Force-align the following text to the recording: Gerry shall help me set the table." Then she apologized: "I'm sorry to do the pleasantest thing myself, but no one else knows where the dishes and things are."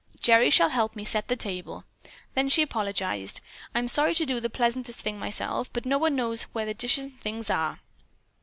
Gerry 0.19 0.49
shall 0.49 0.69
help 0.69 0.95
me 0.95 1.05
set 1.05 1.27
the 1.27 1.35
table." 1.35 1.83
Then 2.33 2.49
she 2.49 2.63
apologized: 2.63 3.39
"I'm 3.75 3.87
sorry 3.87 4.15
to 4.15 4.25
do 4.25 4.39
the 4.39 4.49
pleasantest 4.49 4.99
thing 4.99 5.19
myself, 5.19 5.71
but 5.71 5.85
no 5.85 5.99
one 5.99 6.13
else 6.13 6.17
knows 6.17 6.43
where 6.55 6.65
the 6.65 6.73
dishes 6.73 7.05
and 7.05 7.21
things 7.21 7.51
are." 7.51 7.81